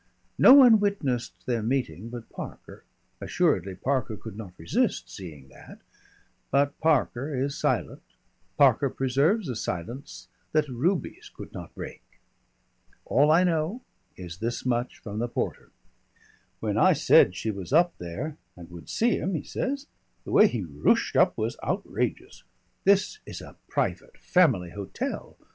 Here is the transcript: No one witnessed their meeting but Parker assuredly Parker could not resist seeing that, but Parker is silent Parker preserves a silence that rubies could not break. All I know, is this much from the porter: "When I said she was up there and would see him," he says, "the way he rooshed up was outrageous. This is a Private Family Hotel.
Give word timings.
No 0.39 0.53
one 0.55 0.79
witnessed 0.79 1.45
their 1.45 1.61
meeting 1.61 2.09
but 2.09 2.27
Parker 2.31 2.83
assuredly 3.21 3.75
Parker 3.75 4.17
could 4.17 4.35
not 4.35 4.53
resist 4.57 5.11
seeing 5.11 5.47
that, 5.49 5.79
but 6.49 6.75
Parker 6.79 7.35
is 7.35 7.55
silent 7.55 8.01
Parker 8.57 8.89
preserves 8.89 9.47
a 9.47 9.55
silence 9.55 10.27
that 10.53 10.67
rubies 10.67 11.29
could 11.31 11.53
not 11.53 11.75
break. 11.75 12.01
All 13.05 13.29
I 13.29 13.43
know, 13.43 13.83
is 14.17 14.37
this 14.39 14.65
much 14.65 14.97
from 14.97 15.19
the 15.19 15.27
porter: 15.27 15.69
"When 16.61 16.79
I 16.79 16.93
said 16.93 17.35
she 17.35 17.51
was 17.51 17.71
up 17.71 17.93
there 17.99 18.37
and 18.57 18.71
would 18.71 18.89
see 18.89 19.19
him," 19.19 19.35
he 19.35 19.43
says, 19.43 19.85
"the 20.23 20.31
way 20.31 20.47
he 20.47 20.63
rooshed 20.63 21.15
up 21.15 21.37
was 21.37 21.57
outrageous. 21.63 22.41
This 22.85 23.19
is 23.27 23.39
a 23.39 23.55
Private 23.67 24.17
Family 24.17 24.71
Hotel. 24.71 25.37